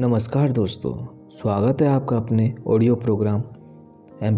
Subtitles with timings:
[0.00, 3.42] नमस्कार दोस्तों, स्वागत है आपका अपने ऑडियो प्रोग्राम
[4.22, 4.36] एम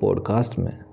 [0.00, 0.84] पॉडकास्ट में।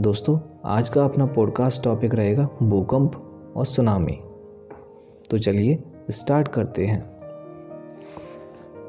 [0.00, 3.12] दोस्तों, आज का अपना पॉडकास्ट टॉपिक रहेगा भूकंप
[3.56, 4.18] और सुनामी
[5.30, 7.20] तो चलिए स्टार्ट करते हैं।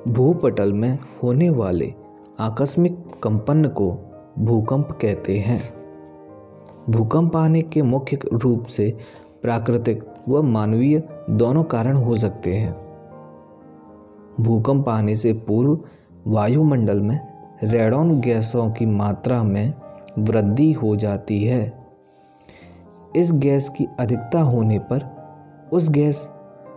[0.07, 1.93] भूपटल में होने वाले
[2.39, 3.92] आकस्मिक कंपन को
[4.39, 5.74] भूकंप कहते हैं।
[6.89, 8.97] भूकंप आने के मुख्य रूप से
[9.42, 12.86] प्राकृतिक व मानवीय दोनों कारण हो सकते हैं।
[14.39, 15.79] भूकंप आने से पूर्व
[16.27, 17.19] वायुमंडल में
[17.64, 19.73] रेडॉन गैसों की मात्रा में
[20.19, 21.87] वृद्धि हो जाती है।
[23.15, 25.18] इस गैस की अधिकता होने पर
[25.73, 26.31] उस गैस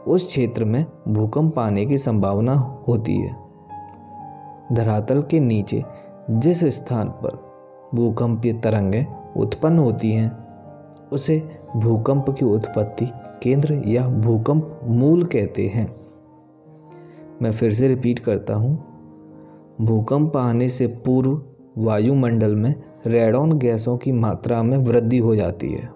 [0.06, 2.52] उस क्षेत्र में भूकंप आने की संभावना
[2.88, 3.36] होती है।
[4.72, 5.82] धरातल के नीचे
[6.30, 7.50] जिस स्थान पर
[7.94, 10.30] भूकंपीय तरंगें उत्पन्न होती हैं,
[11.12, 13.08] उसे भूकंप की उत्पत्ति
[13.42, 16.00] केंद्र या भूकंप मूल कहते हैं।
[17.42, 18.90] मैं फिर से रिपीट करता हूँ।
[19.80, 21.42] भूकंप आने से पूर्व
[21.78, 22.74] वायुमंडल में
[23.06, 25.88] रेडॉन गैसों की मात्रा में वृद्धि हो जाती है।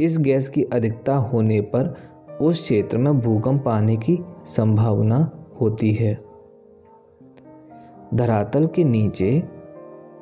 [0.00, 1.94] इस गैस की अधिकता होने पर
[2.40, 6.24] उस क्षेत्र में भूकंप आने की संभावना होती है।
[8.14, 9.42] धरातल के नीचे,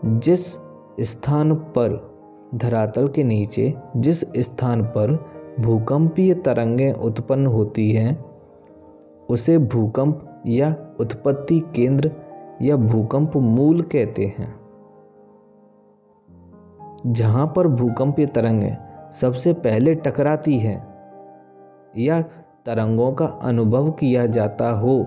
[0.05, 0.59] जिस
[1.01, 2.13] स्थान पर,
[2.55, 8.32] धरातल के नीचे, जिस स्थान पर भूकंपीय तरंगें उत्पन्न होती हैं
[9.33, 12.11] उसे भूकंप या उत्पत्ति केंद्र
[12.63, 14.55] या भूकंप मूल कहते हैं।
[17.07, 18.77] जहाँ पर भूकंपीय तरंगें
[19.13, 20.77] सबसे पहले टकराती हैं
[21.99, 22.21] या
[22.67, 25.07] तरंगों का अनुभव किया जाता हो,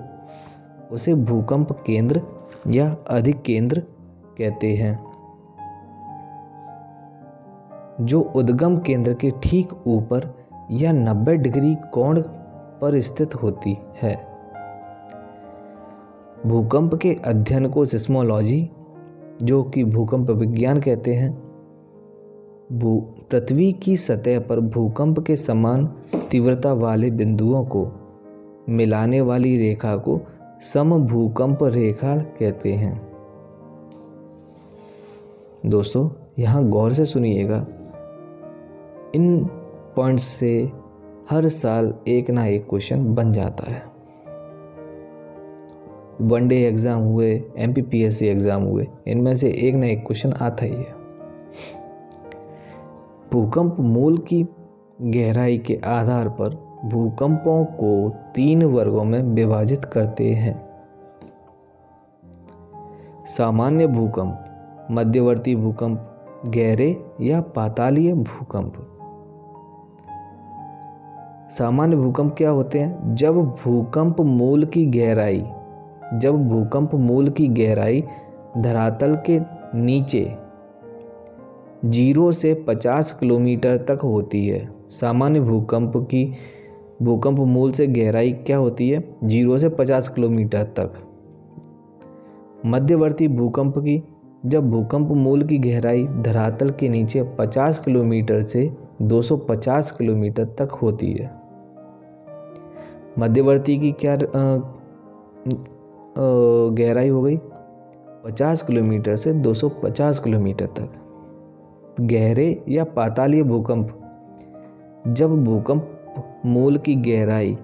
[0.91, 2.21] उसे भूकंप केंद्र
[2.67, 3.83] या अधिक केंद्र
[4.37, 4.95] कहते हैं,
[8.01, 10.33] जो उद्गम केंद्र के ठीक ऊपर
[10.71, 12.21] या 90 डिग्री कोण
[12.81, 14.35] पर स्थित होती है।
[16.45, 18.69] भूकंप के अध्ययन को सिस्मोलॉजी,
[19.43, 21.45] जो कि भूकंप विज्ञान कहते हैं,
[22.71, 22.99] भू,
[23.31, 25.85] पृथ्वी की सतह पर भूकंप के समान
[26.31, 27.91] तीव्रता वाले बिंदुओं को,
[28.69, 30.19] मिलाने वाली रेखा को
[30.61, 33.11] सम भूकंप रेखा कहते हैं।
[35.65, 36.09] दोस्तों,
[36.39, 37.67] यहाँ गौर से सुनिएगा।
[39.15, 39.45] इन
[39.95, 40.71] पॉइंट्स से
[41.29, 43.81] हर साल एक ना एक क्वेश्चन बन जाता है।
[46.21, 50.05] वनडे एग्ज़ाम हुए M P P S C exam हुए, इनमें से एक ना एक
[50.05, 50.93] क्वेश्चन आता ही है।
[53.33, 54.43] भूकंप मूल की
[55.01, 60.55] गहराई के आधार पर भूकंपों को तीन वर्गों में विभाजित करते हैं।
[63.27, 64.45] सामान्य भूकंप,
[64.91, 66.11] मध्यवर्ती भूकंप,
[66.49, 68.73] गहरे या पातालीय भूकंप।
[71.49, 73.15] सामान्य भूकंप क्या होते हैं?
[73.15, 75.43] जब भूकंप मूल की गहराई,
[76.13, 78.03] जब भूकंप मूल की गहराई
[78.57, 79.39] धरातल के
[79.75, 80.35] नीचे
[81.85, 86.33] ज़ीरो से पचास किलोमीटर तक होती है। सामान्य भूकंप की,
[87.01, 89.15] भूकंप मूल से गहराई क्या होती है?
[89.23, 90.91] ज़ीरो से पचास किलोमीटर तक।
[92.65, 94.03] मध्यवर्ती भूकंप की,
[94.45, 101.11] जब भूकंप मूल की गहराई धरातल के नीचे 50 किलोमीटर से 250 किलोमीटर तक होती
[101.11, 101.29] है।
[103.19, 104.17] मध्यवर्ती की क्या
[106.77, 107.37] गहराई हो गई?
[108.25, 111.01] 50 किलोमीटर से 250 किलोमीटर तक।
[112.01, 113.87] गहरे या पातालीय भूकंप।
[115.07, 117.57] जब भूकंप मूल की गहराई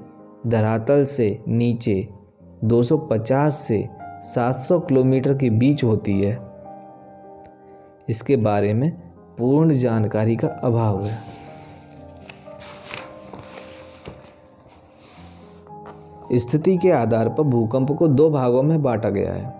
[0.47, 2.07] धरातल से नीचे
[2.63, 3.87] 250 से
[4.25, 6.37] 700 किलोमीटर के बीच होती है,
[8.09, 9.00] इसके बारे में
[9.41, 11.17] पूर्ण जानकारी का अभाव है।
[16.33, 19.53] स्थिति के आधार पर भूकंप को दो भागों में बांटा गया है।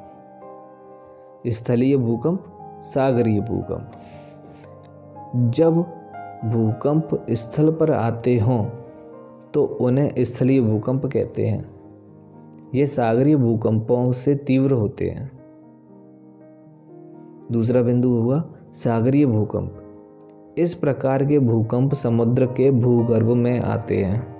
[1.47, 2.45] स्थलीय भूकंप,
[2.83, 3.91] सागरीय भूकंप।
[5.51, 5.81] जब
[6.45, 8.63] भूकंप स्थल पर आते हों
[9.53, 11.63] तो उन्हें स्थलीय भूकंप कहते हैं।
[12.75, 15.29] ये सागरीय भूकंपों से तीव्र होते हैं।
[17.51, 24.35] दूसरा बिंदु हुआ सागरीय भूकंप। इस प्रकार के भूकंप समुद्र के भूगर्भ में आते हैं।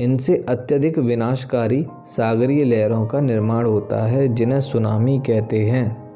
[0.00, 6.12] इनसे अत्यधिक विनाशकारी सागरीय लहरों का निर्माण होता है, जिन्हें सुनामी कहते हैं।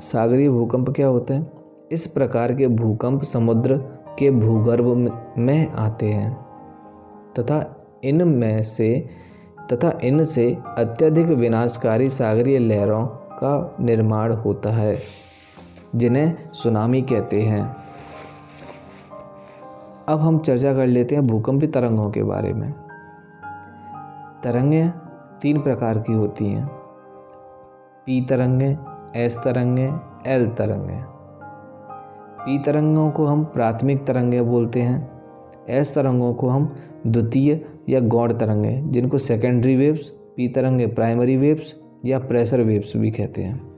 [0.00, 1.52] सागरीय भूकंप क्या होते हैं?
[1.92, 3.76] इस प्रकार के भूकंप समुद्र
[4.18, 4.86] के भूगर्भ
[5.38, 6.34] में आते हैं,
[7.38, 9.08] तथा इनमें से
[9.72, 14.98] तथा इनसे अत्यधिक विनाशकारी सागरीय लहरों का निर्माण होता है,
[15.96, 17.76] जिन्हें सुनामी कहते हैं।
[20.08, 22.72] अब हम चर्चा कर लेते हैं भूकंपी तरंगों के बारे में।
[24.44, 24.90] तरंगें
[25.42, 26.66] तीन प्रकार की होती हैं।
[28.06, 28.76] पी तरंगें,
[29.16, 31.04] एस तरंगें, एल तरंगें।
[32.40, 35.22] पी तरंगों को हम प्राथमिक तरंगें बोलते हैं।
[35.68, 41.74] एस तरंगों को हम द्वितीय या गौड़ तरंगें, जिनको सेकेंडरी वेव्स पी तरंगे प्राइमरी वेव्स
[42.04, 43.72] या प्रेशर वेव्स भी कहते हैं।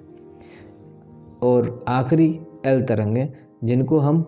[1.43, 3.29] और आखिरी एल तरंगे,
[3.65, 4.25] जिनको हम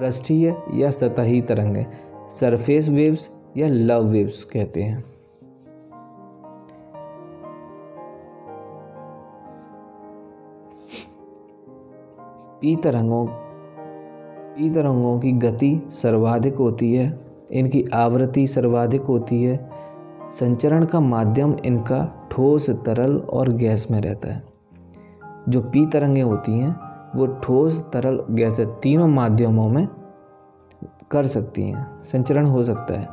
[0.00, 1.86] पृष्ठीय या सतही तरंगे
[2.28, 5.04] सरफेस वेव्स या लव वेव्स कहते हैं।
[12.60, 13.26] पी तरंगों
[14.56, 19.70] पी तरंगों की गति सर्वाधिक होती है। इनकी आवृत्ति सर्वाधिक होती है।
[20.30, 24.44] संचरण का माध्यम इनका ठोस, तरल और गैस में रहता है।
[25.48, 26.76] जो पी तरंगें होती हैं,
[27.18, 29.88] वो ठोस, तरल, गैस तीनों माध्यमों में
[31.10, 33.08] कर सकती हैं। संचरण हो सकता है।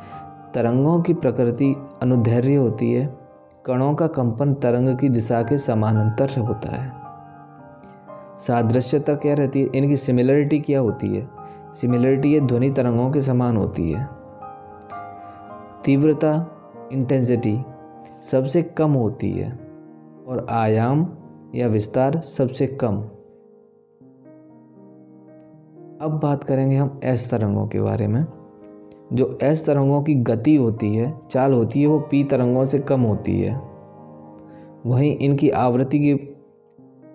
[0.53, 3.17] तरंगों की प्रकृति अनुधैर्य होती है।
[3.65, 6.93] कणों का कंपन तरंग की दिशा के समानांतर होता है।
[8.39, 9.69] सादृश्यता क्या रहती है?
[9.75, 11.27] इनकी सिमिलरिटी क्या होती है?
[11.73, 14.14] सिमिलरिटी ये ध्वनि तरंगों के समान होती है।
[15.85, 16.61] तीव्रता
[16.91, 17.57] इंटेंसिटी
[18.23, 19.51] सबसे कम होती है
[20.27, 21.07] और आयाम
[21.55, 22.95] या विस्तार सबसे कम।
[26.01, 28.25] अब बात करेंगे हम एस तरंगों के बारे में।
[29.13, 33.01] जो एस तरंगों की गति होती है, चाल होती है, वो पी तरंगों से कम
[33.01, 33.55] होती है।
[34.85, 36.37] वहीं इनकी आवृत्ति की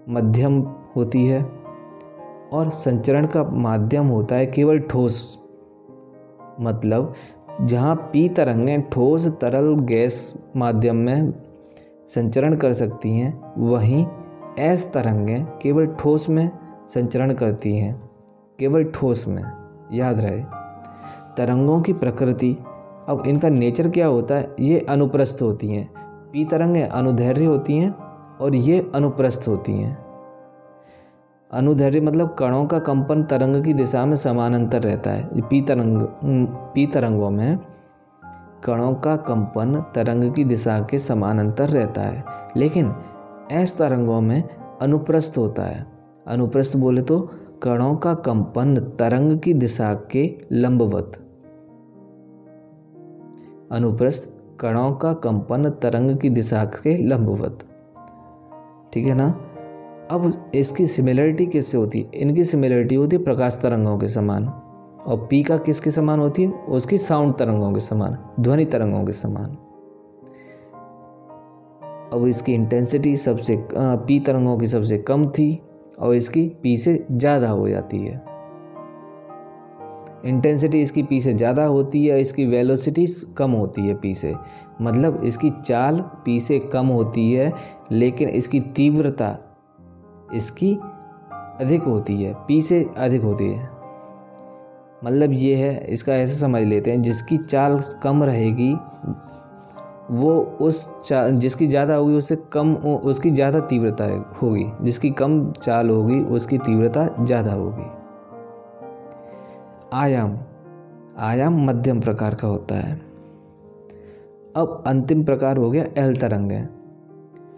[0.09, 0.63] मध्यम
[0.97, 1.43] होती है
[2.53, 5.39] और संचरण का माध्यम होता है केवल ठोस
[6.61, 7.15] मतलब
[7.61, 11.33] जहाँ पी तरंगें ठोस तरल गैस माध्यम में
[12.09, 14.07] संचरण कर सकती हैं, वहीं
[14.59, 16.51] एस तरंगें केवल ठोस में
[16.89, 18.11] संचरण करती हैं।
[18.59, 19.45] केवल ठोस में,
[19.93, 20.41] याद रहे।
[21.37, 22.57] तरंगों की प्रकृति,
[23.09, 25.91] अब इनका नेचर क्या होता है, ये अनुप्रस्थ होती हैं।
[26.33, 27.95] पी तरंगें अनुधैर्य होती हैं
[28.41, 30.10] और ये अनुप्रस्थ होती हैं।
[31.53, 36.03] अनुधैर्य मतलब कणों का कंपन तरंग की दिशा में समानांतर रहता है। पी तरंग
[36.75, 37.59] पी तरंगों में
[38.65, 42.25] कणों का कंपन तरंग की दिशा के समानांतर रहता है।
[42.57, 42.95] लेकिन
[43.53, 44.43] एस तरंगों में
[44.83, 45.87] अनुप्रस्थ होता है।
[46.27, 47.31] अनुप्रस्थ बोले तो
[47.63, 51.11] कणों का कंपन तरंग की दिशा के लंबवत।
[53.73, 57.59] अनुप्रस्थ कणों का कंपन तरंग की दिशा के लंबवत।
[58.93, 59.41] ठीक है ना?
[60.11, 62.11] अब इसकी सिमिलरिटी किससे होती है?
[62.15, 64.45] इनकी सिमिलरिटी होती है प्रकाश तरंगों के समान।
[65.01, 66.51] और पी का किसके समान होती है?
[66.69, 69.57] उसकी साउंड तरंगों के समान, ध्वनि तरंगों के समान।
[72.13, 75.61] अब इसकी इंटेंसिटी सबसे पी तरंगों की सबसे कम थी
[75.99, 78.23] और इसकी पी से ज़्यादा हो जाती है।
[80.25, 83.07] इंटेंसिटी इसकी पी से ज़्यादा होती है इसकी वेलोसिटी
[83.39, 84.35] कम होती है पी से।
[84.81, 87.53] मतलब इसकी चाल पी से कम होती है,
[87.93, 89.37] लेकिन इसकी तीव्रता
[90.35, 90.75] इसकी
[91.61, 93.69] अधिक होती है, पी से अधिक होती है।
[95.05, 98.73] मतलब ये है, इसका ऐसा समझ लेते हैं, जिसकी चाल कम रहेगी,
[100.11, 104.05] वो उस चाल, जिसकी ज़्यादा होगी, उससे कम उसकी ज़्यादा तीव्रता
[104.43, 107.91] होगी। जिसकी कम चाल होगी, उसकी तीव्रता ज़्यादा होगी।
[109.95, 110.39] आयाम।
[111.19, 112.95] आयाम मध्यम प्रकार का होता है।
[114.57, 116.53] अब अंतिम प्रकार हो गया एल तरंग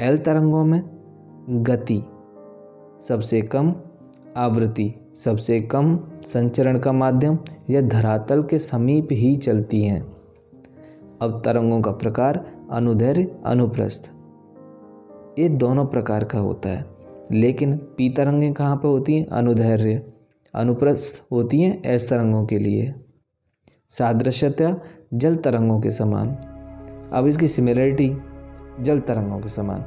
[0.03, 0.83] एल तरंगों में
[1.49, 2.03] गति।
[3.03, 3.75] सबसे कम
[4.37, 7.39] आवृत्ति, सबसे कम संचरण का माध्यम
[7.71, 10.01] यह धरातल के समीप ही चलती हैं।
[11.23, 14.13] अब तरंगों का प्रकार अनुदैर्य अनुप्रस्थ।
[15.39, 16.85] ये दोनों प्रकार का होता है,
[17.33, 19.27] लेकिन पी तरंगें कहाँ पर होती हैं?
[19.27, 20.07] अनुधैर्य
[20.55, 22.95] अनुप्रस्थ होती हैं एस तरंगों के लिए।
[23.89, 24.81] सादृश्यता
[25.15, 26.29] जल तरंगों के समान।
[27.13, 28.17] अब इसकी सिमिलरिटी
[28.81, 29.85] जल तरंगों के समान।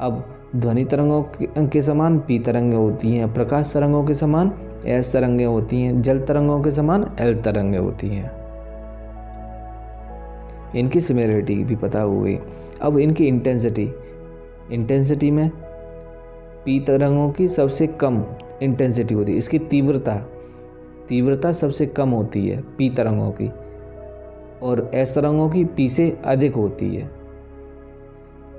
[0.00, 0.24] अब
[0.56, 1.22] ध्वनि तरंगों
[1.66, 4.52] के समान, पी तरंगें होती हैं, प्रकाश तरंगों के समान
[4.86, 8.30] एस तरंगें होती हैं, जल तरंगों के समान एल तरंगें होती हैं।
[10.76, 12.38] इनकी सिमिलरिटी भी पता हो गई।
[12.82, 13.90] अब इनकी इंटेंसिटी
[14.72, 15.48] इंटेंसिटी में
[16.64, 18.24] पी तरंगों की सबसे कम
[18.62, 20.16] इंटेंसिटी होती है। इसकी तीव्रता
[21.08, 23.48] तीव्रता सबसे कम होती है पी तरंगों की,
[24.62, 27.10] और एस तरंगों की पी से अधिक होती है।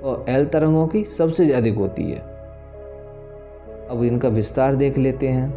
[0.04, 2.18] और एल तरंगों की सबसे अधिक होती है।
[3.90, 5.50] अब इनका विस्तार देख लेते हैं।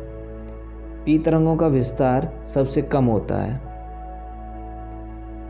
[1.05, 3.71] पी तरंगों का विस्तार सबसे कम होता है।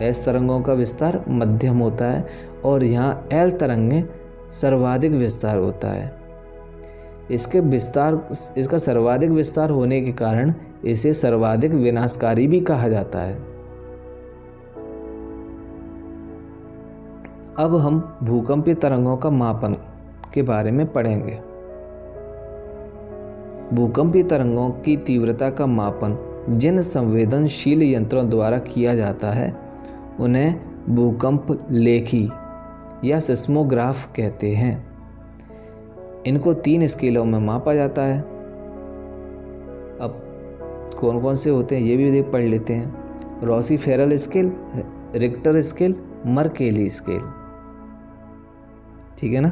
[0.01, 2.27] एस तरंगों का विस्तार मध्यम होता है
[2.65, 4.03] और यहाँ एल तरंगे
[4.51, 6.21] सर्वाधिक विस्तार होता है।
[7.31, 10.53] इसके विस्तार, इसका सर्वाधिक विस्तार होने के कारण
[10.85, 13.50] इसे सर्वाधिक विनाशकारी भी कहा जाता है।
[17.59, 19.73] अब हम भूकंपीय तरंगों का मापन
[20.33, 21.39] के बारे में पढ़ेंगे।
[23.75, 26.17] भूकंपीय तरंगों की तीव्रता का मापन
[26.49, 29.57] जिन संवेदनशील यंत्रों द्वारा किया जाता है,
[30.19, 32.29] उन्हें भूकंप लेखी
[33.03, 34.87] या सिस्मोग्राफ कहते हैं।
[36.27, 38.21] इनको तीन स्केलों में मापा जाता है।
[40.01, 40.21] अब
[40.99, 43.05] कौन कौन से होते हैं, ये भी पढ़ लेते हैं।
[43.43, 44.51] Rossi Forel scale,
[45.15, 45.95] Richter scale,
[46.27, 47.21] Mercalli scale.
[49.21, 49.51] ठीक है ना?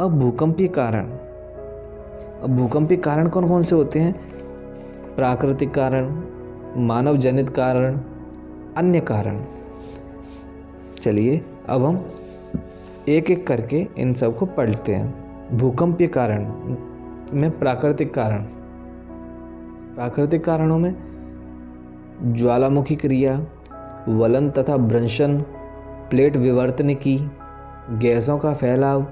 [0.00, 1.10] अब भूकंपीय कारण।
[2.42, 4.20] अब भूकंपीय कारण कौन कौन से होते हैं?
[5.16, 6.22] प्राकृतिक कारण
[6.76, 7.96] मानव जनित कारण,
[8.76, 9.44] अन्य कारण।
[11.00, 12.04] चलिए, अब हम
[13.08, 16.52] एक एक करके इन सबको पढ़ते हैं। भूकंपीय कारण
[17.32, 18.42] में प्राकृतिक कारण।
[19.94, 20.94] प्राकृतिक कारणों में
[22.22, 23.46] ज्वालामुखी क्रिया,
[24.08, 25.40] वलन तथा भ्रंशन,
[26.10, 27.30] प्लेट विवर्तन की
[27.90, 29.02] गैसों का फैलाव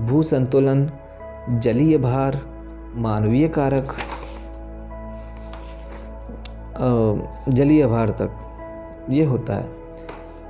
[0.00, 0.90] भू संतुलन
[1.50, 2.38] जलीय भार,
[2.94, 3.92] मानवीय कारक
[7.48, 8.30] जलीय भार तक,
[9.10, 9.68] ये होता है।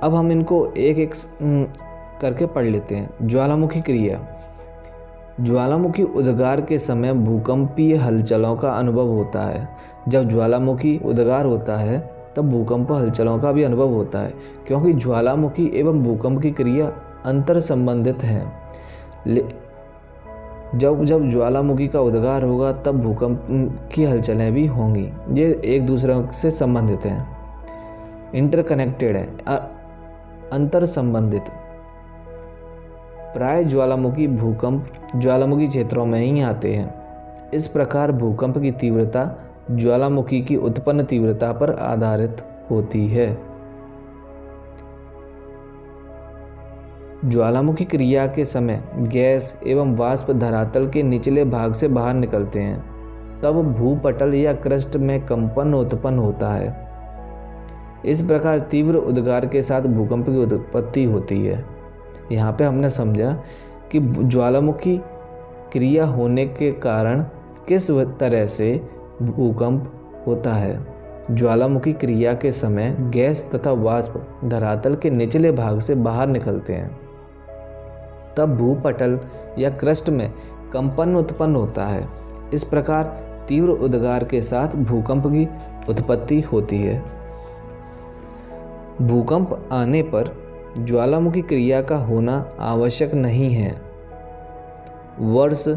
[0.03, 1.13] अब हम इनको एक एक
[2.21, 4.19] करके पढ़ लेते हैं। ज्वालामुखी क्रिया।
[5.41, 9.67] ज्वालामुखी उद्गार के समय भूकंपीय हलचलों का अनुभव होता है।
[10.07, 11.99] जब ज्वालामुखी उद्गार होता है,
[12.35, 14.33] तब भूकंप हलचलों का भी अनुभव होता है,
[14.67, 16.93] क्योंकि ज्वालामुखी एवं भूकंप की क्रिया
[17.25, 18.61] अंतर संबंधित हैं
[20.75, 23.45] जब जब ज्वालामुखी का उद्गार होगा, तब भूकंप
[23.93, 27.37] की हलचलें भी होंगी। ये एक दूसरे से संबंधित हैं।
[28.35, 29.37] इंटरकनेक्टेड है।
[30.53, 31.43] अंतर संबंधित
[33.37, 37.01] प्राय ज्वालामुखी भूकंप ज्वालामुखी क्षेत्रों में ही आते हैं।
[37.51, 42.37] इस प्रकार भूकंप की तीव्रता ज्वालामुखी की उत्पन्न तीव्रता पर आधारित
[42.71, 43.50] होती है।
[47.25, 52.79] ज्वालामुखी क्रिया के समय गैस एवं वाष्प धरातल के निचले भाग से बाहर निकलते हैं।
[53.41, 56.87] तब भूपटल या क्रस्ट में कंपन उत्पन्न होता है।
[58.05, 61.65] इस प्रकार तीव्र उद्गार के साथ भूकंप की उत्पत्ति होती है।
[62.31, 63.43] यहाँ पे हमने समझा
[63.91, 64.97] कि ज्वालामुखी
[65.73, 67.21] क्रिया होने के कारण
[67.67, 68.87] किस तरह से
[69.21, 69.93] भूकंप
[70.27, 70.87] होता है।
[71.31, 77.10] ज्वालामुखी क्रिया के समय गैस तथा वाष्प धरातल के निचले भाग से बाहर निकलते हैं।
[78.37, 79.19] तब भूपटल
[79.59, 80.31] या क्रस्ट में
[80.73, 82.07] कंपन उत्पन्न होता है।
[82.53, 83.03] इस प्रकार
[83.47, 85.47] तीव्र उद्गार के साथ भूकंप की
[85.89, 87.03] उत्पत्ति होती है।
[89.01, 90.41] भूकंप आने पर
[90.79, 93.81] ज्वालामुखी क्रिया का होना आवश्यक नहीं है।
[95.19, 95.67] वर्ष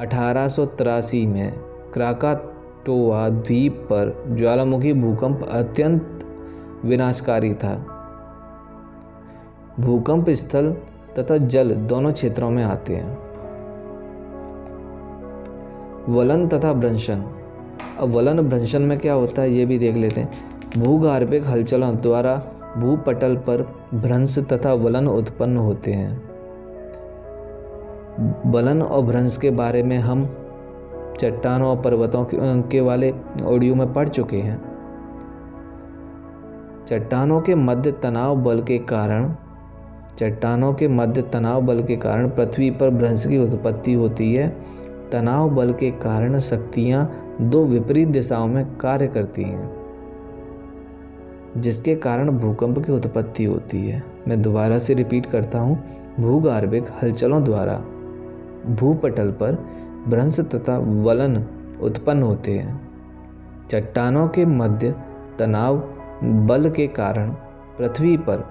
[0.00, 1.58] अठारह सौ तिरासी में
[1.94, 6.18] क्राकाटोवा द्वीप पर ज्वालामुखी भूकंप अत्यंत
[6.84, 7.74] विनाशकारी था।
[9.80, 10.76] भूकंप स्थल
[11.20, 13.30] तथा जल दोनों क्षेत्रों में आते हैं।
[16.08, 17.24] वलन तथा भ्रंशन।
[18.00, 20.30] अब वलन भ्रंशन में क्या होता है, ये भी देख लेते हैं।
[20.78, 22.42] भूगार्भिक हलचलों द्वारा
[22.78, 26.30] भूपटल पर भ्रंश तथा वलन उत्पन्न होते हैं।
[28.46, 30.22] वलन और भ्रंश के बारे में हम
[31.20, 32.24] चट्टानों और पर्वतों
[32.60, 34.70] के वाले ऑडियो में पढ़ चुके हैं।
[36.88, 39.34] चट्टानों के मध्य तनाव बल के कारण
[40.18, 44.48] चट्टानों के मध्य तनाव बल के कारण पृथ्वी पर भ्रंश की उत्पत्ति होती है।
[45.12, 49.70] तनाव बल के कारण शक्तियाँ दो विपरीत दिशाओं में कार्य करती हैं,
[51.56, 55.82] जिसके कारण भूकंप की उत्पत्ति होती है। मैं दोबारा से रिपीट करता हूँ,
[56.20, 57.74] भूगार्भिक हलचलों द्वारा।
[58.70, 59.54] भूपटल पर
[60.08, 61.44] भ्रंश तथा वलन
[61.82, 62.80] उत्पन्न होते हैं।
[63.70, 64.94] चट्टानों के मध्य
[65.38, 65.76] तनाव
[66.46, 67.30] बल के कारण
[67.78, 68.44] पृथ्वी पर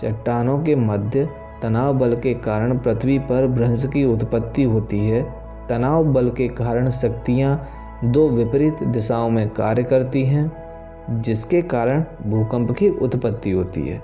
[0.00, 1.28] चट्टानों के मध्य
[1.62, 5.22] तनाव बल के कारण पृथ्वी पर भ्रंश की उत्पत्ति होती है।
[5.68, 7.68] तनाव बल के कारण शक्तियाँ
[8.04, 10.52] दो विपरीत दिशाओं में कार्य करती हैं,
[11.10, 14.00] जिसके कारण भूकंप की उत्पत्ति होती है।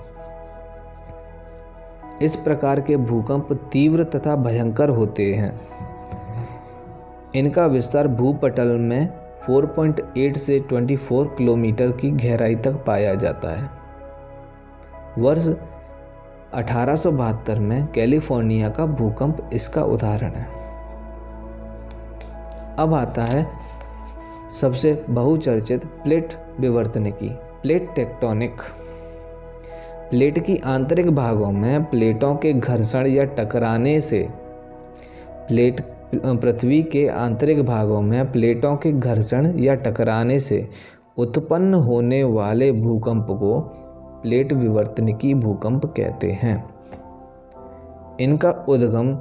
[2.21, 5.59] इस प्रकार के भूकंप तीव्र तथा भयंकर होते हैं।
[7.35, 9.09] इनका विस्तार भूपटल में
[9.49, 13.69] 4.8 से 24 किलोमीटर की गहराई तक पाया जाता है।
[15.17, 15.49] वर्ष
[16.53, 20.47] अठारह सौ बहत्तर में कैलिफ़ोर्निया का भूकंप इसका उदाहरण है।
[22.79, 23.45] अब आता है
[24.51, 27.29] सबसे बहुचर्चित प्लेट विवर्तन की,
[27.61, 28.61] प्लेट टेक्टोनिक।
[30.09, 34.27] प्लेट की आंतरिक भागों में प्लेटों के घर्षण या टकराने से
[35.47, 35.81] प्लेट,
[36.15, 40.67] पृथ्वी के आंतरिक भागों में प्लेटों के घर्षण या टकराने से
[41.17, 43.61] उत्पन्न होने वाले भूकंप को
[44.21, 46.75] प्लेट विवर्तनिकी भूकंप कहते हैं।
[48.21, 49.13] इनका उद्गम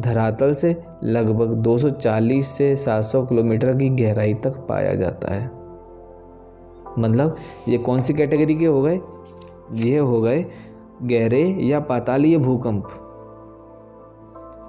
[0.00, 5.50] धरातल से लगभग 240 से 700 किलोमीटर की गहराई तक पाया जाता है।
[6.98, 7.36] मतलब
[7.68, 9.00] ये कौन सी कैटेगरी के हो गए?
[9.72, 10.46] ये हो गए
[11.02, 12.88] गहरे या पातालीय भूकंप।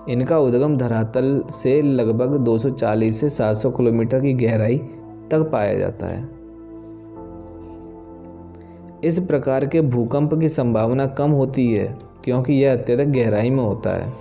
[0.09, 4.77] इनका उद्गम धरातल से लगभग 240 से 700 किलोमीटर की गहराई
[5.31, 6.40] तक पाया जाता है।
[9.03, 13.89] इस प्रकार के भूकंप की संभावना कम होती है, क्योंकि यह अत्यधिक गहराई में होता
[13.89, 14.13] है।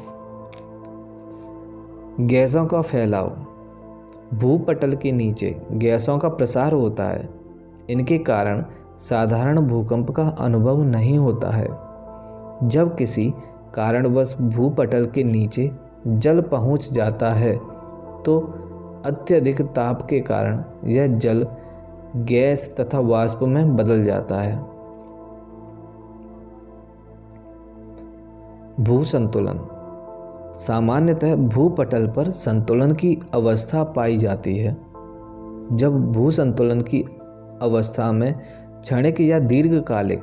[2.21, 3.29] गैसों का फैलाव।
[4.35, 7.29] भूपटल के नीचे गैसों का प्रसार होता है।
[7.91, 8.63] इनके कारण
[8.99, 11.69] साधारण भूकंप का अनुभव नहीं होता है।
[12.69, 13.33] जब किसी
[13.75, 15.71] कारणवश भूपटल के नीचे
[16.07, 17.57] जल पहुँच जाता है
[18.23, 18.39] तो
[19.07, 21.47] अत्यधिक ताप के कारण यह जल
[22.17, 24.59] गैस तथा वाष्प में बदल जाता है।
[28.85, 29.61] भू संतुलन
[30.57, 34.77] सामान्यतः भूपटल पर संतुलन की अवस्था पाई जाती है।
[35.73, 37.01] जब भू संतुलन की
[37.63, 38.41] अवस्था में
[38.81, 40.23] क्षणिक या दीर्घकालिक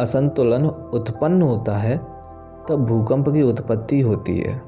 [0.00, 1.98] असंतुलन उत्पन्न होता है,
[2.68, 4.62] तब भूकंप की उत्पत्ति होती है।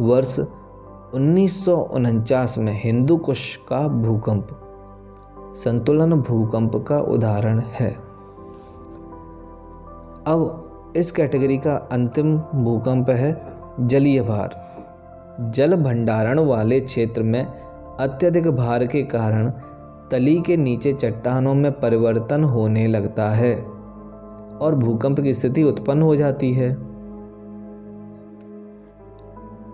[0.00, 0.40] वर्ष
[1.14, 4.46] उन्नीस सौ उनचास में हिंदू कुश का भूकंप।
[5.54, 7.90] संतुलन भूकंप का उदाहरण है।
[10.26, 13.46] अब इस कैटेगरी का अंतिम भूकंप है
[13.80, 14.56] जलीय भार।
[15.50, 17.44] जल भंडारण वाले क्षेत्र में
[18.00, 19.50] अत्यधिक भार के कारण
[20.10, 23.54] तली के नीचे चट्टानों में परिवर्तन होने लगता है
[24.58, 26.91] और भूकंप की स्थिति उत्पन्न हो जाती है।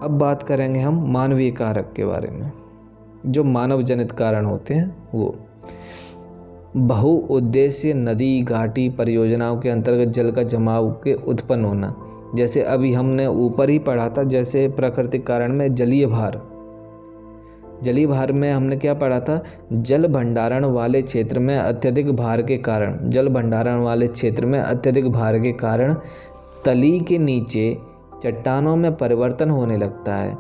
[0.03, 2.53] अब बात करेंगे हम मानवीय कारक के बारे में।
[3.27, 5.37] जो मानव जनित कारण होते हैं, वो।
[6.77, 11.97] बहुउद्देश्य नदी, घाटी परियोजनाओं के अंतर्गत जल का जमाव के उत्पन्न होना।
[12.35, 16.43] जैसे अभी हमने ऊपर ही पढ़ा था, जैसे प्राकृतिक कारण में जलीय भार।
[17.83, 19.45] जलीय भार में हमने क्या पढ़ा था?
[19.73, 25.13] जल भंडारण वाले क्षेत्र में अत्यधिक भार के कारण। जल भंडारण वाले क्षेत्र में अत्यधिक
[25.13, 25.95] भार के कारण।
[26.65, 27.79] तली के नीचे
[28.23, 30.35] चट्टानों में परिवर्तन होने लगता है।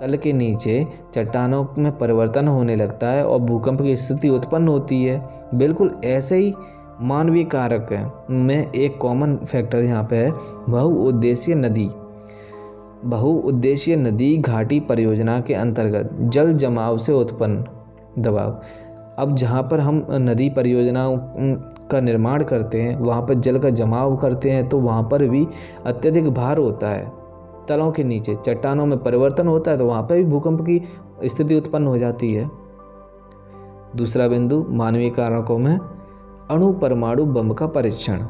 [0.00, 5.02] तल के नीचे चट्टानों में परिवर्तन होने लगता है और भूकंप की स्थिति उत्पन्न होती
[5.04, 6.54] है। बिल्कुल ऐसे ही
[7.00, 7.88] मानवीय कारक
[8.30, 10.32] में एक कॉमन फैक्टर यहाँ पे है
[10.68, 11.88] बहुउद्देशीय नदी।
[13.04, 18.60] बहुउद्देशीय नदी घाटी परियोजना के अंतर्गत जल जमाव से उत्पन्न दबाव।
[19.18, 21.16] अब जहाँ पर हम नदी परियोजनाओं
[21.90, 25.46] का निर्माण करते हैं, वहाँ पर जल का जमाव करते हैं तो वहाँ पर भी
[25.86, 27.12] अत्यधिक भार होता है।
[27.68, 30.80] तलों के नीचे, चट्टानों में परिवर्तन होता है तो वहाँ पर भी भूकंप की
[31.24, 32.50] स्थिति उत्पन्न हो जाती है।
[33.96, 35.78] दूसरा बिंदु, मानवीय कारकों में
[36.50, 38.26] अणु परमाणु बम का परीक्षण।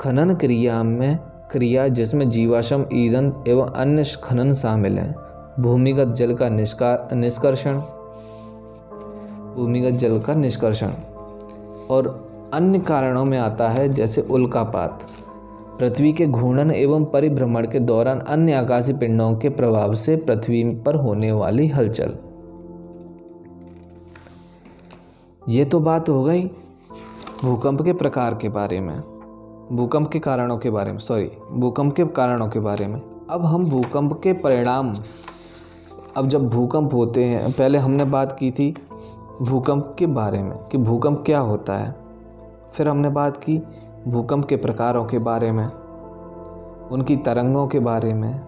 [0.00, 1.18] खनन क्रिया में,
[1.50, 5.14] क्रिया जिसमें जीवाश्म, ईंधन एवं अन्य खनन शामिल हैं।
[5.60, 7.78] भूमिगत जल का निष्कार निष्कर्षण।
[9.56, 10.90] भूमिगत जल का निष्कर्षण।
[11.90, 15.06] और अन्य कारणों में आता है, जैसे उल्कापात।
[15.80, 20.94] पृथ्वी के घूर्णन एवं परिभ्रमण के दौरान अन्य आकाशीय पिंडों के प्रभाव से पृथ्वी पर
[20.94, 22.16] होने वाली हलचल।
[25.48, 26.44] ये तो बात हो गई
[27.44, 29.00] भूकंप के प्रकार के बारे में।
[29.72, 33.66] भूकंप के कारणों के बारे में सॉरी भूकंप के कारणों के बारे में। अब हम
[33.66, 34.94] भूकंप के परिणाम
[36.16, 38.74] अब जब भूकंप होते हैं, पहले हमने बात की थी
[39.42, 41.94] भूकंप के बारे में कि भूकंप क्या होता है।
[42.72, 43.58] फिर हमने बात की
[44.08, 45.66] भूकंप के प्रकारों के बारे में,
[46.90, 48.46] उनकी तरंगों के बारे में।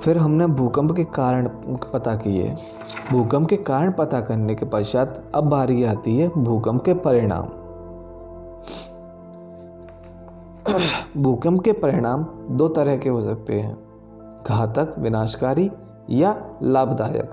[0.00, 1.48] फिर हमने भूकंप के कारण
[1.92, 2.54] पता किए।
[3.12, 7.44] भूकंप के कारण पता करने के पश्चात अब बारी आती है भूकंप के परिणाम।
[11.22, 13.89] भूकंप के परिणाम दो तरह के हो सकते हैं।
[14.48, 15.70] घातक, विनाशकारी
[16.10, 17.30] या लाभदायक।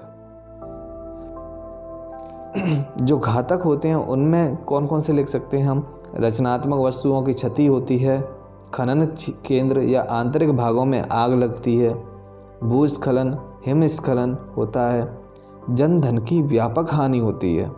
[3.02, 6.00] जो घातक होते हैं, उनमें कौन कौन से लिख सकते हैं हम?
[6.16, 8.22] रचनात्मक वस्तुओं की क्षति होती है,
[8.74, 9.06] खनन
[9.46, 12.04] केंद्र या आंतरिक भागों में आग लगती है,
[12.64, 15.18] भूस्खलन, हिमस्खलन होता है
[15.70, 17.70] जन धन की व्यापक हानि होती है।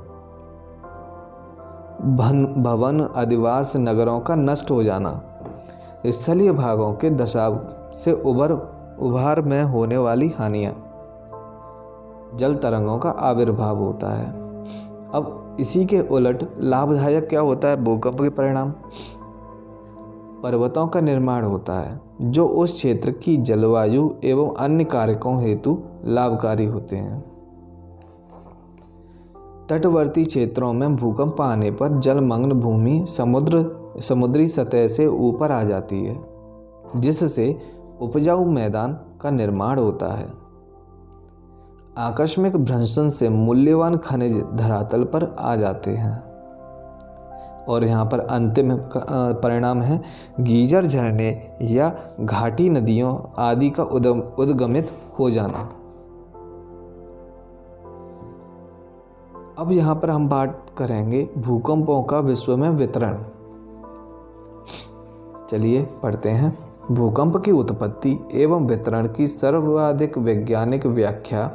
[2.15, 5.21] भन भवन, अधिवास नगरों का नष्ट हो जाना।
[6.05, 7.59] स्थलीय भागों के दशाव
[7.95, 10.85] से उभर उभार में होने वाली हानियाँ।
[12.35, 14.31] जल तरंगों का आविर्भाव होता है।
[15.13, 17.83] अब इसी के उलट लाभदायक क्या होता है?
[17.83, 18.73] भूकंप के परिणाम।
[20.43, 26.65] पर्वतों का निर्माण होता है, जो उस क्षेत्र की जलवायु एवं अन्य कारकों हेतु लाभकारी
[26.65, 27.29] होते हैं।
[29.69, 36.05] तटवर्ती क्षेत्रों में भूकंप आने पर जलमग्न भूमि समुद्र, समुद्री सतह से ऊपर आ जाती
[36.05, 36.25] है,
[36.95, 37.59] जिससे
[38.01, 40.27] उपजाऊ मैदान का निर्माण होता है।
[41.97, 46.29] आकस्मिक भ्रंशन से मूल्यवान खनिज धरातल पर आ जाते हैं।
[47.65, 48.79] और यहाँ पर अंतिम
[49.41, 50.01] परिणाम है,
[50.39, 55.69] गीजर झरने या घाटी नदियों आदि का उद्गमित हो जाना।
[59.59, 63.17] अब यहाँ पर हम बात करेंगे भूकंपों का विश्व में वितरण।
[65.49, 71.47] चलिए पढ़ते हैं। भूकंप की उत्पत्ति एवं वितरण की सर्वाधिक वैज्ञानिक व्याख्या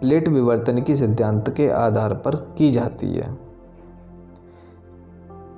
[0.00, 3.38] प्लेट विवर्तन की सिद्धांत के आधार पर की जाती है।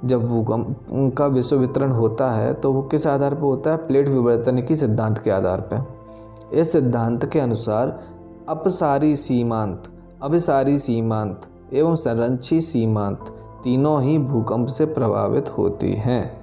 [0.05, 3.77] जब भूकंप का विश्व वितरण होता है तो वो किस आधार पर होता है?
[3.77, 8.01] प्लेट विवर्तन की सिद्धांत के आधार पर। इस सिद्धांत के अनुसार
[8.49, 9.83] अपसारी सीमांत,
[10.23, 11.41] अभिसारी सीमांत
[11.75, 13.25] एवं संरक्षी सीमांत
[13.65, 16.36] तीनों ही भूकंप से प्रभावित होती हैं।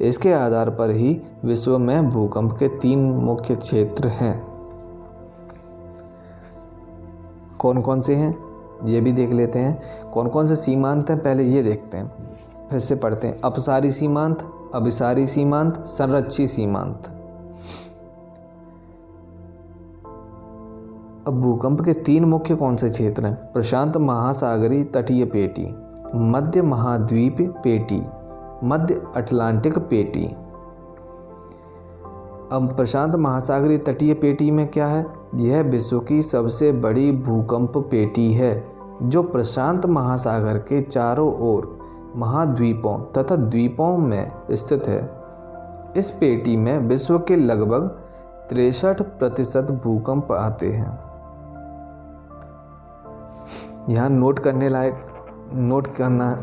[0.00, 4.50] इसके आधार पर ही विश्व में भूकंप के तीन मुख्य क्षेत्र हैं।
[7.58, 8.38] कौन कौन से हैं?
[8.84, 11.18] ये भी देख लेते हैं। कौन कौन से सीमांत हैं?
[11.22, 12.38] पहले ये देखते हैं।
[12.70, 17.06] फिर से पढ़ते हैं। अपसारी सीमांत, अभिसारी सीमांत, संरक्षी सीमांत।
[21.28, 23.52] अब भूकंप के तीन मुख्य कौन से क्षेत्र हैं?
[23.52, 25.74] प्रशांत महासागरी तटीय पेटी,
[26.14, 28.02] मध्य महाद्वीप पेटी।
[28.64, 30.26] मध्य अटलांटिक पेटी।
[32.52, 35.06] अब प्रशांत महासागरी तटीय पेटी में क्या है?
[35.34, 38.64] यह विश्व की सबसे बड़ी भूकंप पेटी है,
[39.02, 41.78] जो प्रशांत महासागर के चारों ओर
[42.16, 45.20] महाद्वीपों तथा द्वीपों में स्थित है।
[45.96, 47.88] इस पेटी में विश्व के लगभग
[48.50, 51.10] तिरसठ प्रतिशत भूकंप आते हैं।
[53.88, 55.06] यहाँ नोट करने लायक,
[55.54, 56.38] नोट करना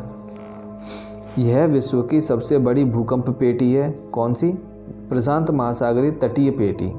[1.39, 4.51] यह विश्व की सबसे बड़ी भूकंप पेटी है। कौन सी?
[5.09, 6.91] प्रशांत महासागरी तटीय पेटी,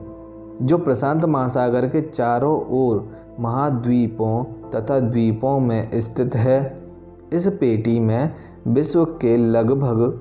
[0.64, 6.77] जो प्रशांत महासागर के चारों ओर महाद्वीपों तथा द्वीपों में स्थित है।
[7.33, 8.35] इस पेटी में
[8.68, 10.20] विश्व के लगभग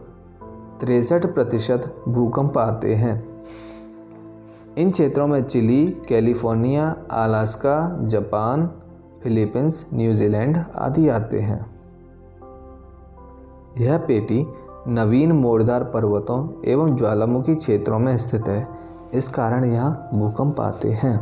[0.80, 3.44] तिरसठ प्रतिशत भूकंप आते हैं।
[4.78, 8.72] इन क्षेत्रों में Chile, California, Alaska, Japan,
[9.24, 11.77] Philippines, New Zealand आदि आते हैं।
[13.82, 14.46] यह पेटी
[14.88, 18.68] नवीन मोड़दार पर्वतों एवं ज्वालामुखी क्षेत्रों में स्थित है।
[19.14, 21.18] इस कारण यहाँ भूकंप आते हैं।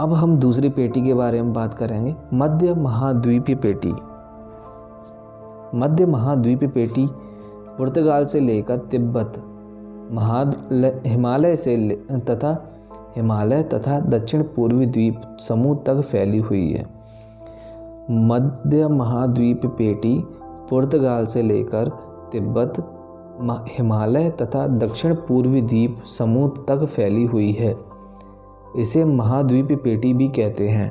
[0.00, 3.92] अब हम दूसरी पेटी के बारे में बात करेंगे। मध्य महाद्वीपीय पेटी।
[5.74, 7.08] मध्य द्वीपीय पेटी
[7.78, 9.32] पुर्तगाल से लेकर तिब्बत
[10.12, 10.40] महा
[11.06, 11.76] हिमालय से
[12.30, 12.52] तथा
[13.16, 16.95] हिमालय तथा दक्षिण पूर्वी द्वीप समूह तक फैली हुई है।
[18.10, 20.24] मध्य महाद्वीप पेटी
[20.70, 21.88] पुर्तगाल से लेकर
[22.32, 22.72] तिब्बत
[23.78, 27.76] हिमालय तथा दक्षिण पूर्वी द्वीप समूह तक फैली हुई है।
[28.76, 30.90] इसे महाद्वीप पेटी भी कहते हैं।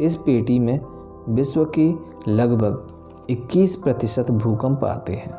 [0.00, 0.80] इस पेटी में
[1.28, 2.86] विश्व की लगभग
[3.30, 5.34] 21 प्रतिशत भूकंप आते हैं।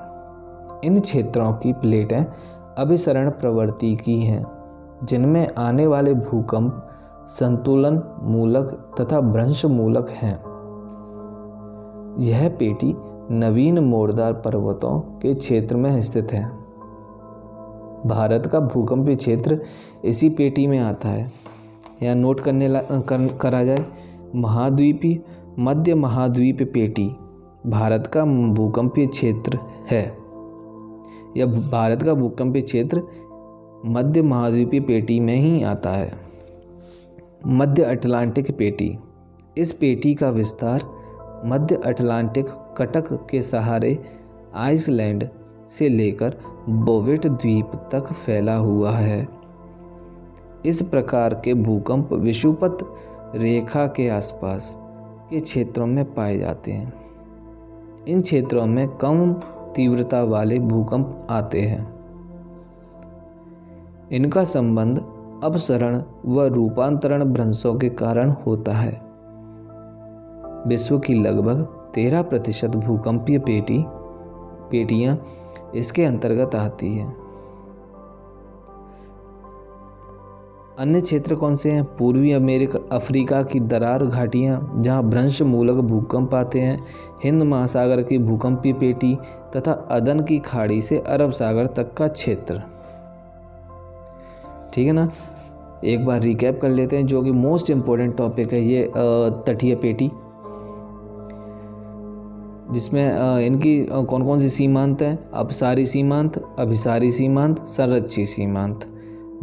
[0.84, 2.26] इन क्षेत्रों की प्लेटें
[2.78, 4.46] अभिसरण प्रवृत्ति की हैं,
[5.04, 6.89] जिनमें आने वाले भूकंप
[7.30, 10.36] संतुलन मूलक तथा भ्रंश मूलक हैं।
[12.20, 12.94] यह पेटी
[13.32, 16.44] नवीन मोड़दार पर्वतों के क्षेत्र में स्थित है।
[18.06, 19.60] भारत का भूकंपीय क्षेत्र
[20.06, 21.32] इसी पेटी में आता है।
[22.04, 23.86] यहाँ नोट करने कर, करा जाए
[24.36, 25.20] महाद्वीपी
[25.60, 27.08] मध्य महाद्वीप पेटी
[27.68, 29.60] भारत का भूकंपीय क्षेत्र
[29.92, 30.02] है।
[31.38, 33.04] यह भारत का भूकंपीय क्षेत्र
[33.86, 36.29] मध्य महाद्वीपीय पेटी में ही आता है।
[37.48, 38.98] मध्य अटलांटिक पेटी।
[39.58, 40.82] इस पेटी का विस्तार
[41.46, 42.46] मध्य अटलांटिक
[42.78, 44.04] कटक के सहारे
[44.56, 45.30] आइसलैंड
[45.68, 46.38] से लेकर
[46.70, 49.28] बोवेट द्वीप तक फैला हुआ है।
[50.66, 52.78] इस प्रकार के भूकंप विषुपत
[53.36, 54.78] रेखा के आसपास
[55.30, 56.94] के क्षेत्रों में पाए जाते हैं।
[58.08, 59.34] इन क्षेत्रों में कम
[59.76, 62.00] तीव्रता वाले भूकंप आते हैं।
[64.12, 69.02] इनका संबंध अपसरण व रूपांतरण भ्रंशों के कारण होता है।
[70.68, 71.64] विश्व की लगभग
[71.96, 73.86] तेरह प्रतिशत भूकंपीय पेटी,
[74.72, 75.26] पेटियाँ
[75.76, 77.16] इसके अंतर्गत आती हैं।
[80.80, 81.84] अन्य क्षेत्र कौन से हैं?
[81.84, 86.84] पूर्वी अमेरिका, अफ्रीका की दरार घाटियाँ, जहाँ भ्रंश मूलक भूकंप आते हैं।
[87.24, 89.18] हिंद महासागर की भूकंपीय पेटी
[89.56, 92.62] तथा अदन की खाड़ी से अरब सागर तक का क्षेत्र।
[94.74, 95.12] ठीक है ना?
[95.86, 98.92] एक बार रिकैप कर लेते हैं, जो कि मोस्ट इम्पोर्टेंट टॉपिक है ये
[99.48, 100.10] तटीय पेटी।
[102.72, 105.20] जिसमें इनकी कौन कौन सी सीमांत हैं?
[105.32, 108.80] अपसारी सीमांत अभिसारी सीमांत, संरक्षी सीमांत,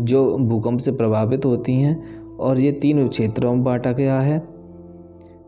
[0.01, 4.39] जो भूकंप से प्रभावित होती हैं। और ये तीन क्षेत्रों में बांटा गया है।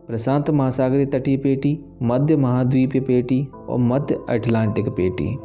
[0.07, 5.37] प्रशांत महासागरीय तटीय पेटी, मध्य महाद्वीपीय पेटी और मध्य अटलांटिक पेटी।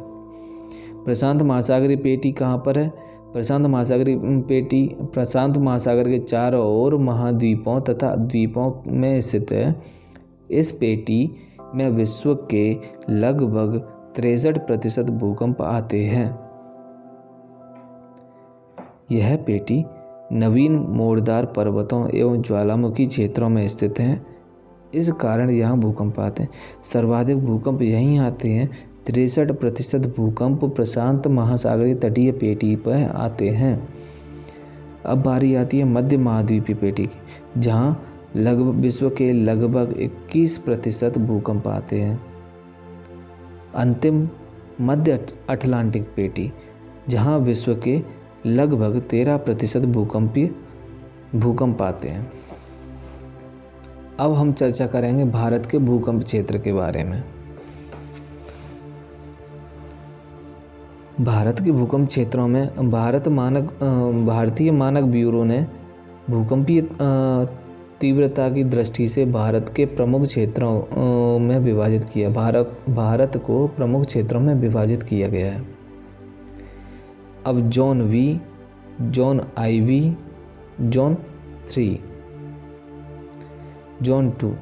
[1.05, 3.04] प्रशांत महासागरीय पेटी कहाँ पर है?
[3.35, 9.75] प्रशांत महासागरीय पेटी प्रशांत महासागर के चारों ओर महाद्वीपों तथा द्वीपों में स्थित है।
[10.51, 11.35] इस पेटी
[11.75, 12.77] में विश्व के
[13.09, 13.77] लगभग
[14.15, 16.27] तिरसठ प्रतिशत भूकंप आते हैं।
[19.11, 19.83] यह पेटी
[20.31, 24.25] नवीन मोड़दार पर्वतों एवं ज्वालामुखी क्षेत्रों में स्थित है।
[24.93, 26.49] इस कारण यहाँ भूकंप आते हैं।
[26.83, 28.69] सर्वाधिक भूकंप यहीं आते हैं
[29.07, 33.87] तिरसठ प्रतिशत भूकंप प्रशांत महासागरीय तटीय पेटी पर आते हैं।
[35.05, 37.17] अब बारी आती है मध्य महाद्वीपीय पेटी की,
[37.57, 42.21] जहाँ लगभग विश्व के लगभग 21 प्रतिशत भूकंप आते हैं।
[43.75, 44.29] अंतिम
[44.81, 46.51] मध्य अटलांटिक पेटी,
[47.09, 48.01] जहाँ विश्व के
[48.45, 50.49] लगभग 13 प्रतिशत भूकंपीय
[51.35, 52.31] भूकंप आते हैं।
[54.19, 57.34] अब हम चर्चा करेंगे भारत के भूकंप क्षेत्र के बारे में।
[61.21, 63.69] भारत के भूकंप क्षेत्रों में भारत मानक
[64.27, 65.59] भारतीय मानक ब्यूरो ने
[66.29, 66.81] भूकंपीय
[68.01, 74.05] तीव्रता की दृष्टि से भारत के प्रमुख क्षेत्रों में विभाजित किया। भारत भारत को प्रमुख
[74.05, 75.65] क्षेत्रों में विभाजित किया गया है।
[77.47, 78.41] अब zone V
[79.01, 80.01] zone I V
[80.81, 81.15] zone
[81.67, 81.87] three
[84.01, 84.53] zone two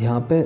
[0.00, 0.42] यहाँ पे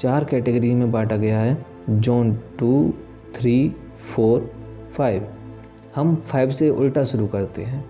[0.00, 2.92] चार कैटेगरी में बांटा गया है, zone two,
[3.34, 4.50] three, four,
[4.90, 5.26] five.
[5.96, 7.84] हम फाइव से उल्टा शुरू करते हैं,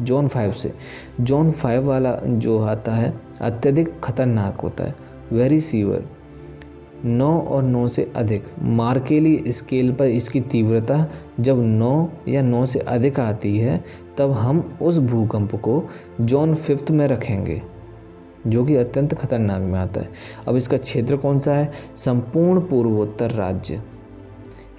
[0.00, 0.72] जोन फाइव से।
[1.20, 4.94] जोन फाइव वाला जो आता है, अत्यधिक खतरनाक होता है
[5.32, 6.04] वेरी सीवर
[7.04, 11.06] नौ और नौ से अधिक। मार्केली स्केल पर इसकी तीव्रता
[11.40, 13.84] जब नौ या नौ से अधिक आती है,
[14.18, 15.84] तब हम उस भूकंप को
[16.20, 17.62] जोन फिफ्थ में रखेंगे।
[18.46, 20.10] जो कि अत्यंत खतरनाक में आता है।
[20.48, 21.72] अब इसका क्षेत्र कौन सा है?
[21.96, 23.82] संपूर्ण पूर्वोत्तर राज्य।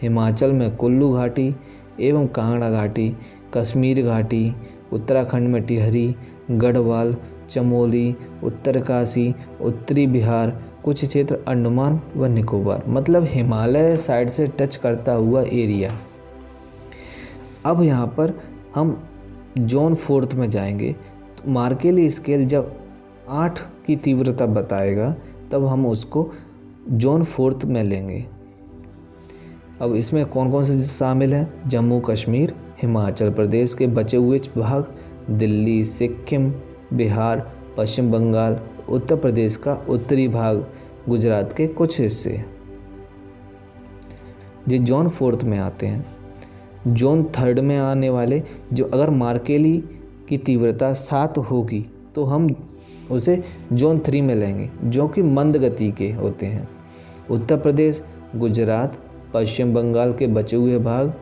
[0.02, 1.56] हिमाचल में कुल्लू घाटी
[2.02, 3.18] एवं कांगड़ा घाटी,
[3.54, 4.54] कश्मीर घाटी,
[4.94, 6.16] उत्तराखंड में टिहरी,
[6.52, 7.16] गढ़वाल,
[7.50, 15.14] चमोली, उत्तरकाशी, उत्तरी बिहार, कुछ क्षेत्र अंडमान व निकोबार मतलब हिमालय साइड से टच करता
[15.14, 15.92] हुआ एरिया।
[17.66, 18.40] अब यहाँ पर
[18.76, 19.10] हम
[19.60, 20.94] जोन फोर्थ में जाएँगे।
[21.38, 22.85] तो मार्केली स्केल जब
[23.30, 25.16] आठ की तीव्रता बताएगा,
[25.52, 26.32] तब हम उसको
[26.90, 28.26] जोन फोर्थ में लेंगे।
[29.82, 31.70] अब इसमें कौन कौन से शामिल हैं?
[31.70, 34.96] जम्मू, कश्मीर, हिमाचल प्रदेश के बचे हुए भाग,
[35.30, 36.54] दिल्ली, सिक्किम,
[36.94, 38.60] बिहार, पश्चिम बंगाल,
[38.90, 40.72] उत्तर प्रदेश का उत्तरी भाग,
[41.10, 42.46] गुजरात के कुछ हिस्से।
[44.68, 46.06] जो जोन फोर्थ में आते हैं।
[46.88, 49.84] जोन थर्ड में आने वाले, जो अगर मार्केली
[50.30, 52.50] की तीव्रता सात होगी तो हम
[53.12, 56.70] उसे जोन थ्री में लेंगे, जो कि मंद गति के होते हैं।
[57.30, 58.04] उत्तर प्रदेश,
[58.36, 59.00] गुजरात,
[59.34, 61.14] पश्चिम बंगाल के बचे हुए भाग,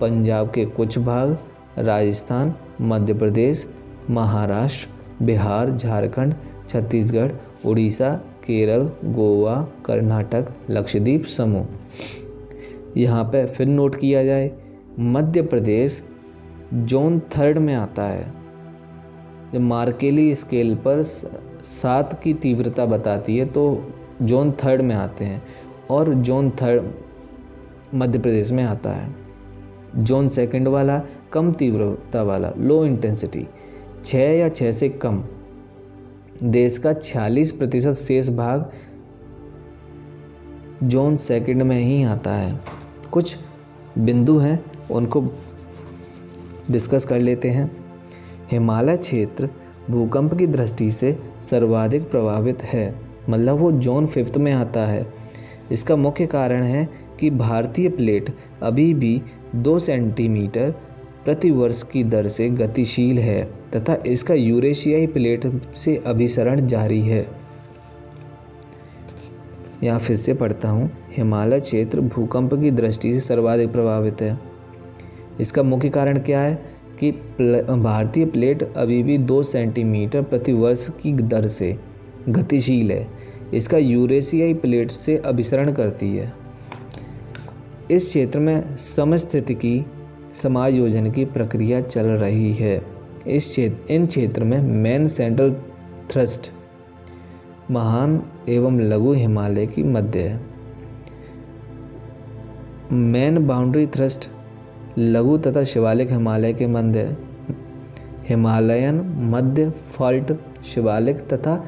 [0.00, 1.38] पंजाब के कुछ भाग,
[1.78, 3.70] राजस्थान, मध्य प्रदेश,
[4.10, 4.88] महाराष्ट्र,
[5.24, 6.34] बिहार, झारखंड,
[6.68, 7.30] छत्तीसगढ़,
[7.66, 8.14] उड़ीसा,
[8.46, 11.66] केरल, गोवा, कर्नाटक, लक्षद्वीप समूह।
[12.96, 14.52] यहाँ पे फिर नोट किया जाए,
[14.98, 16.08] मध्य प्रदेश
[16.74, 18.37] जोन थर्ड में आता है
[19.54, 25.42] मार्केली स्केल पर सात की तीव्रता बताती है तो जोन थर्ड में आते हैं
[25.90, 26.90] और जोन थर्ड
[27.94, 29.14] मध्य प्रदेश में आता है।
[29.96, 31.00] जोन सेकंड वाला
[31.32, 33.46] कम तीव्रता वाला लो इंटेंसिटी
[34.04, 35.22] छः या छः से कम,
[36.42, 38.70] देश का छियालीस प्रतिशत शेष भाग
[40.82, 42.60] जोन सेकंड में ही आता है।
[43.10, 43.36] कुछ
[43.98, 45.20] बिंदु हैं, उनको
[46.70, 47.87] डिस्कस कर लेते हैं।
[48.50, 49.48] हिमालय क्षेत्र
[49.90, 52.94] भूकंप की दृष्टि से सर्वाधिक प्रभावित है।
[53.30, 55.06] मतलब वो जोन फिफ्थ में आता है।
[55.72, 56.88] इसका मुख्य कारण है
[57.20, 58.30] कि भारतीय प्लेट
[58.62, 59.20] अभी भी
[59.54, 60.70] दो सेंटीमीटर
[61.24, 63.42] प्रति वर्ष की दर से गतिशील है
[63.76, 67.26] तथा इसका यूरेशियाई प्लेट से अभिसरण जारी है।
[69.82, 74.38] यहाँ फिर से पढ़ता हूँ। हिमालय क्षेत्र भूकंप की दृष्टि से सर्वाधिक प्रभावित है।
[75.40, 76.77] इसका मुख्य कारण क्या है?
[77.00, 81.76] कि भारतीय प्लेट अभी भी दो सेंटीमीटर प्रति वर्ष की दर से
[82.28, 83.06] गतिशील है।
[83.54, 86.32] इसका यूरेशियाई प्लेट से अभिसरण करती है।
[87.90, 89.86] इस क्षेत्र में समस्थितिकी
[90.34, 92.80] समायोजन की प्रक्रिया चल रही है।
[93.26, 95.52] इस क्षेत्र इन क्षेत्र में मेन सेंट्रल
[96.10, 96.52] थ्रस्ट
[97.70, 100.46] महान एवं लघु हिमालय की मध्य है।
[102.92, 104.30] मेन बाउंड्री थ्रस्ट
[104.98, 107.16] लघु तथा शिवालिक हिमालय के मध्य,
[108.28, 110.32] हिमालयन मध्य फॉल्ट
[110.62, 111.64] शिवालिक तथा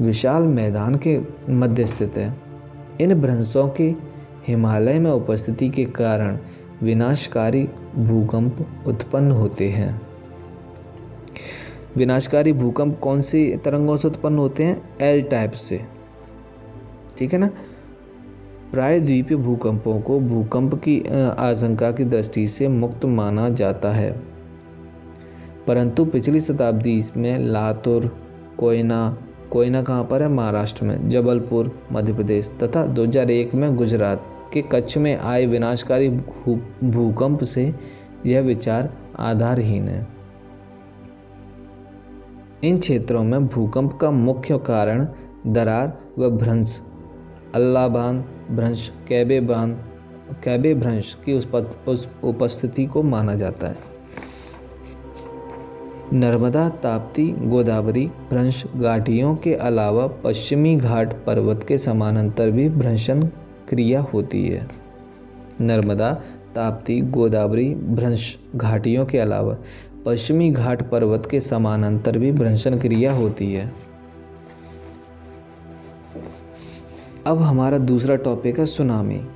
[0.00, 2.40] विशाल मैदान के मध्य स्थित है।
[3.00, 3.96] इन भ्रंशों की
[4.48, 6.38] हिमालय में उपस्थिति के कारण
[6.82, 10.00] विनाशकारी भूकंप उत्पन्न होते हैं।
[11.96, 14.98] विनाशकारी भूकंप कौन सी तरंगों से उत्पन्न होते हैं?
[15.02, 15.80] एल टाइप से।
[17.18, 17.50] ठीक है ना?
[18.72, 21.00] प्राय द्वीपीय भूकंपों को भूकंप की
[21.38, 24.10] आशंका की दृष्टि से मुक्त माना जाता है।
[25.66, 28.16] परंतु पिछली शताब्दी में लातूर,
[28.58, 29.16] कोयना
[29.50, 30.28] कोयना कहाँ पर है?
[30.28, 37.44] महाराष्ट्र में, जबलपुर, मध्य प्रदेश तथा 2001 में गुजरात के कच्छ में आए विनाशकारी भूकंप
[37.44, 37.74] से
[38.26, 40.06] यह विचार आधारहीन है।
[42.64, 45.06] इन क्षेत्रों में भूकंप का मुख्य कारण
[45.46, 46.82] दरार व भ्रंश
[47.58, 49.78] अल्लाह बाँध भ्रंश कैबे बाँध
[50.44, 53.76] कैबे भ्रंश की उस उपस्थिति को माना जाता है।
[56.12, 63.22] नर्मदा, ताप्ती, गोदावरी भ्रंश घाटियों के अलावा पश्चिमी घाट पर्वत के समानांतर भी भ्रंशन
[63.68, 64.66] क्रिया होती है।
[65.60, 66.12] नर्मदा,
[66.54, 69.56] ताप्ती, गोदावरी भ्रंश घाटियों के अलावा
[70.06, 73.70] पश्चिमी घाट पर्वत के समानांतर भी भ्रंशन क्रिया होती है।
[77.28, 79.26] अब हमारा दूसरा टॉपिक है सुनामी।